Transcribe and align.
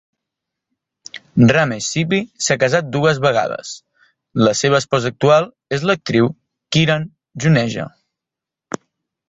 Ramesh 1.51 1.89
Sippy 1.95 2.19
s'ha 2.45 2.57
casat 2.63 2.89
dues 2.95 3.21
vegades; 3.27 3.75
la 4.47 4.55
seva 4.63 4.79
esposa 4.85 5.13
actual 5.15 5.47
és 5.79 5.87
l'actriu 5.91 6.35
Kiran 6.79 7.09
Juneja. 7.47 7.89